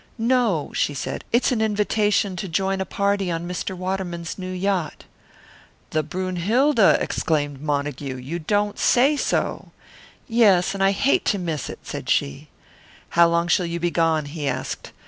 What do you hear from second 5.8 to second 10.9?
"The Brünnhilde!" exclaimed Montague. "You don't say so!" "Yes, and I